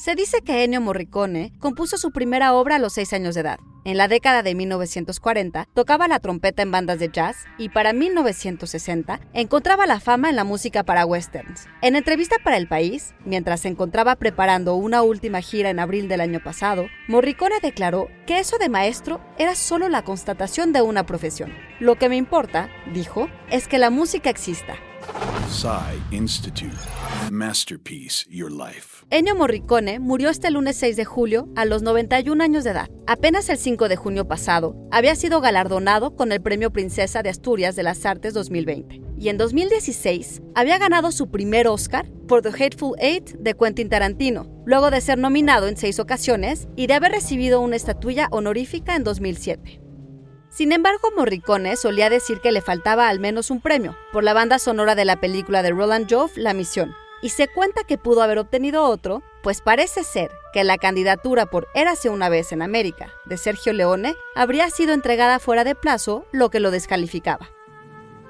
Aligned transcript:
Se 0.00 0.14
dice 0.14 0.40
que 0.40 0.64
Ennio 0.64 0.80
Morricone 0.80 1.52
compuso 1.58 1.98
su 1.98 2.10
primera 2.10 2.54
obra 2.54 2.76
a 2.76 2.78
los 2.78 2.94
6 2.94 3.12
años 3.12 3.34
de 3.34 3.42
edad. 3.42 3.60
En 3.84 3.98
la 3.98 4.08
década 4.08 4.42
de 4.42 4.54
1940 4.54 5.68
tocaba 5.74 6.08
la 6.08 6.20
trompeta 6.20 6.62
en 6.62 6.70
bandas 6.70 6.98
de 6.98 7.10
jazz 7.10 7.44
y 7.58 7.68
para 7.68 7.92
1960 7.92 9.20
encontraba 9.34 9.84
la 9.84 10.00
fama 10.00 10.30
en 10.30 10.36
la 10.36 10.44
música 10.44 10.84
para 10.84 11.04
westerns. 11.04 11.66
En 11.82 11.96
entrevista 11.96 12.36
para 12.42 12.56
El 12.56 12.66
País, 12.66 13.12
mientras 13.26 13.60
se 13.60 13.68
encontraba 13.68 14.16
preparando 14.16 14.74
una 14.74 15.02
última 15.02 15.42
gira 15.42 15.68
en 15.68 15.78
abril 15.78 16.08
del 16.08 16.22
año 16.22 16.40
pasado, 16.42 16.86
Morricone 17.06 17.60
declaró 17.60 18.08
que 18.26 18.38
eso 18.38 18.56
de 18.56 18.70
maestro 18.70 19.20
era 19.36 19.54
solo 19.54 19.90
la 19.90 20.02
constatación 20.02 20.72
de 20.72 20.80
una 20.80 21.04
profesión. 21.04 21.52
Lo 21.78 21.96
que 21.96 22.08
me 22.08 22.16
importa, 22.16 22.70
dijo, 22.94 23.28
es 23.50 23.68
que 23.68 23.76
la 23.76 23.90
música 23.90 24.30
exista, 24.30 24.76
Institute. 26.12 26.76
Masterpiece 27.30 28.24
Your 28.30 28.52
Life. 28.52 29.04
Ennio 29.10 29.34
Morricone 29.34 29.98
murió 29.98 30.30
este 30.30 30.48
lunes 30.50 30.76
6 30.76 30.96
de 30.96 31.04
julio 31.04 31.48
a 31.56 31.64
los 31.64 31.82
91 31.82 32.42
años 32.42 32.62
de 32.62 32.70
edad. 32.70 32.88
Apenas 33.08 33.48
el 33.48 33.58
5 33.58 33.88
de 33.88 33.96
junio 33.96 34.28
pasado 34.28 34.76
había 34.92 35.16
sido 35.16 35.40
galardonado 35.40 36.14
con 36.14 36.30
el 36.30 36.40
Premio 36.40 36.72
Princesa 36.72 37.22
de 37.22 37.30
Asturias 37.30 37.74
de 37.74 37.82
las 37.82 38.06
Artes 38.06 38.32
2020 38.32 39.02
y 39.18 39.28
en 39.28 39.38
2016 39.38 40.40
había 40.54 40.78
ganado 40.78 41.10
su 41.10 41.30
primer 41.30 41.66
Oscar 41.66 42.08
por 42.28 42.42
The 42.42 42.50
Hateful 42.50 42.94
Eight 43.00 43.32
de 43.32 43.54
Quentin 43.54 43.88
Tarantino, 43.88 44.46
luego 44.64 44.90
de 44.92 45.00
ser 45.00 45.18
nominado 45.18 45.66
en 45.66 45.76
seis 45.76 45.98
ocasiones 45.98 46.68
y 46.76 46.86
de 46.86 46.94
haber 46.94 47.10
recibido 47.10 47.60
una 47.60 47.74
estatuilla 47.74 48.28
honorífica 48.30 48.94
en 48.94 49.02
2007. 49.02 49.79
Sin 50.50 50.72
embargo, 50.72 51.10
Morricone 51.16 51.76
solía 51.76 52.10
decir 52.10 52.40
que 52.40 52.50
le 52.50 52.60
faltaba 52.60 53.08
al 53.08 53.20
menos 53.20 53.50
un 53.50 53.60
premio 53.60 53.96
por 54.12 54.24
la 54.24 54.34
banda 54.34 54.58
sonora 54.58 54.96
de 54.96 55.04
la 55.04 55.20
película 55.20 55.62
de 55.62 55.70
Roland 55.70 56.12
Joff, 56.12 56.36
La 56.36 56.54
Misión, 56.54 56.94
y 57.22 57.28
se 57.28 57.46
cuenta 57.46 57.84
que 57.84 57.98
pudo 57.98 58.22
haber 58.22 58.38
obtenido 58.38 58.84
otro, 58.84 59.22
pues 59.42 59.60
parece 59.60 60.02
ser 60.02 60.32
que 60.52 60.64
la 60.64 60.76
candidatura 60.76 61.46
por 61.46 61.68
Érase 61.74 62.08
una 62.08 62.28
vez 62.28 62.50
en 62.50 62.62
América 62.62 63.12
de 63.26 63.36
Sergio 63.36 63.72
Leone 63.72 64.16
habría 64.34 64.68
sido 64.70 64.92
entregada 64.92 65.38
fuera 65.38 65.62
de 65.62 65.76
plazo, 65.76 66.26
lo 66.32 66.50
que 66.50 66.60
lo 66.60 66.72
descalificaba. 66.72 67.48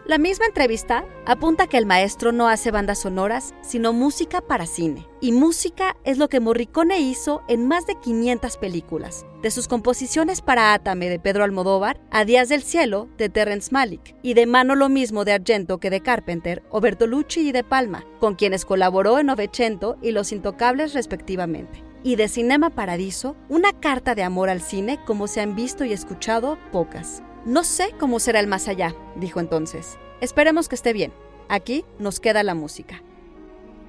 La 0.06 0.18
misma 0.18 0.46
entrevista 0.46 1.04
apunta 1.26 1.66
que 1.66 1.76
el 1.76 1.86
maestro 1.86 2.32
no 2.32 2.48
hace 2.48 2.70
bandas 2.70 3.00
sonoras, 3.00 3.54
sino 3.60 3.92
música 3.92 4.40
para 4.40 4.66
cine. 4.66 5.06
Y 5.20 5.32
música 5.32 5.96
es 6.04 6.18
lo 6.18 6.28
que 6.28 6.40
Morricone 6.40 7.00
hizo 7.00 7.42
en 7.48 7.68
más 7.68 7.86
de 7.86 7.94
500 7.96 8.56
películas, 8.56 9.26
de 9.42 9.50
sus 9.50 9.68
composiciones 9.68 10.40
para 10.40 10.72
Átame 10.72 11.08
de 11.08 11.20
Pedro 11.20 11.44
Almodóvar 11.44 12.00
a 12.10 12.24
Días 12.24 12.48
del 12.48 12.62
Cielo 12.62 13.08
de 13.18 13.28
Terrence 13.28 13.70
Malick, 13.70 14.16
y 14.22 14.34
de 14.34 14.46
mano 14.46 14.74
lo 14.74 14.88
mismo 14.88 15.24
de 15.24 15.32
Argento 15.32 15.78
que 15.78 15.90
de 15.90 16.00
Carpenter 16.00 16.62
o 16.70 16.80
Bertolucci 16.80 17.48
y 17.48 17.52
de 17.52 17.62
Palma, 17.62 18.04
con 18.18 18.34
quienes 18.34 18.64
colaboró 18.64 19.18
en 19.18 19.26
Novecento 19.26 19.98
y 20.02 20.12
Los 20.12 20.32
Intocables 20.32 20.94
respectivamente 20.94 21.84
y 22.02 22.16
de 22.16 22.28
Cinema 22.28 22.70
Paradiso, 22.70 23.36
una 23.50 23.72
carta 23.78 24.14
de 24.14 24.22
amor 24.22 24.48
al 24.48 24.62
cine 24.62 24.98
como 25.04 25.26
se 25.26 25.42
han 25.42 25.54
visto 25.54 25.84
y 25.84 25.92
escuchado 25.92 26.58
pocas. 26.72 27.22
No 27.44 27.64
sé 27.64 27.94
cómo 27.98 28.20
será 28.20 28.40
el 28.40 28.46
más 28.46 28.68
allá, 28.68 28.94
dijo 29.16 29.40
entonces. 29.40 29.98
Esperemos 30.20 30.68
que 30.68 30.74
esté 30.74 30.92
bien. 30.92 31.12
Aquí 31.48 31.84
nos 31.98 32.20
queda 32.20 32.42
la 32.42 32.54
música. 32.54 33.02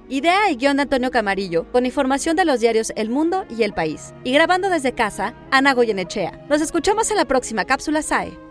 Idea 0.08 0.50
y 0.50 0.56
guion 0.56 0.78
de 0.78 0.84
Antonio 0.84 1.12
Camarillo, 1.12 1.72
con 1.72 1.86
información 1.86 2.36
de 2.36 2.46
los 2.46 2.60
diarios 2.60 2.92
El 2.96 3.10
Mundo 3.10 3.46
y 3.50 3.64
El 3.64 3.74
País. 3.74 4.14
Y 4.24 4.34
grabando 4.34 4.70
desde 4.70 4.94
casa, 4.94 5.34
Ana 5.52 5.74
Goyenechea. 5.74 6.46
Nos 6.50 6.62
escuchamos 6.62 7.12
en 7.12 7.18
la 7.18 7.26
próxima 7.26 7.66
cápsula 7.66 8.02
SAE. 8.02 8.51